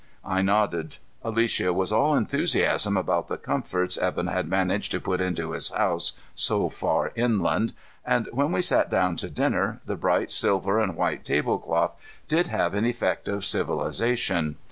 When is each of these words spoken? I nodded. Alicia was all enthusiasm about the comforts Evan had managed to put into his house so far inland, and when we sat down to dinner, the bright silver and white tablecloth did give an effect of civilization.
I 0.25 0.41
nodded. 0.41 0.97
Alicia 1.23 1.71
was 1.73 1.91
all 1.91 2.15
enthusiasm 2.17 2.97
about 2.97 3.27
the 3.27 3.37
comforts 3.37 3.99
Evan 3.99 4.25
had 4.25 4.47
managed 4.49 4.91
to 4.93 4.99
put 4.99 5.21
into 5.21 5.51
his 5.51 5.69
house 5.69 6.13
so 6.33 6.69
far 6.69 7.11
inland, 7.15 7.73
and 8.03 8.27
when 8.31 8.51
we 8.51 8.63
sat 8.63 8.89
down 8.89 9.15
to 9.17 9.29
dinner, 9.29 9.79
the 9.85 9.95
bright 9.95 10.31
silver 10.31 10.79
and 10.79 10.95
white 10.95 11.23
tablecloth 11.23 11.91
did 12.27 12.49
give 12.49 12.73
an 12.73 12.83
effect 12.85 13.27
of 13.27 13.45
civilization. 13.45 14.55